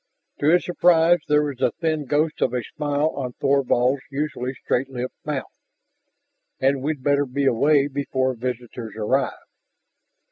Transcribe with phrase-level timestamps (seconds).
[0.39, 4.89] To his surprise there was a thin ghost of a smile on Thorvald's usually straight
[4.89, 5.45] lipped mouth.
[6.59, 9.37] "And we'd better be away before visitors arrive?"